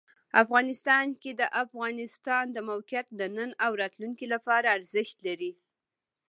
افغانستان 0.43 1.05
کې 1.21 1.31
د 1.41 1.41
افغانستان 1.63 2.45
د 2.55 2.57
موقعیت 2.69 3.07
د 3.19 3.21
نن 3.35 3.49
او 3.65 3.71
راتلونکي 3.81 4.25
لپاره 4.33 4.67
ارزښت 4.77 5.17
لري. 5.27 5.51